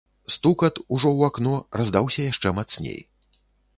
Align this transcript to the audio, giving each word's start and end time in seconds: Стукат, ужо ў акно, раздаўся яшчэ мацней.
Стукат, 0.35 0.79
ужо 0.95 1.07
ў 1.17 1.29
акно, 1.29 1.53
раздаўся 1.81 2.21
яшчэ 2.31 2.55
мацней. 2.61 2.99